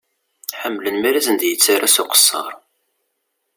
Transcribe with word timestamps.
Ḥemmlen 0.61 0.95
mi 0.99 1.07
ara 1.09 1.25
sen-d-yettara 1.25 1.87
s 1.95 1.97
uqesser. 2.03 2.49